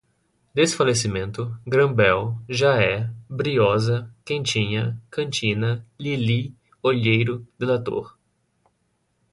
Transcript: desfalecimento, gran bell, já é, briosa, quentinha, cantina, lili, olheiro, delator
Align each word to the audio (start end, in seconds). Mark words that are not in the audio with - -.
desfalecimento, 0.51 1.55
gran 1.63 1.93
bell, 1.93 2.35
já 2.49 2.81
é, 2.81 3.07
briosa, 3.29 4.11
quentinha, 4.25 4.99
cantina, 5.11 5.85
lili, 5.99 6.55
olheiro, 6.81 7.47
delator 7.55 8.17